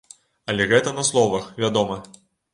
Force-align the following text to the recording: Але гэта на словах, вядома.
Але 0.53 0.65
гэта 0.71 0.95
на 0.97 1.03
словах, 1.11 1.45
вядома. 1.61 2.01